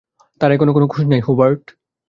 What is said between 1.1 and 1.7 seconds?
নাই, হুবার্ট।